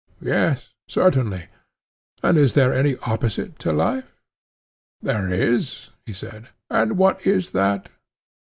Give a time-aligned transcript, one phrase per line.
[0.23, 1.45] Yes, certainly.
[2.23, 4.11] And is there any opposite to life?
[4.99, 6.49] There is, he said.
[6.71, 7.87] And what is that?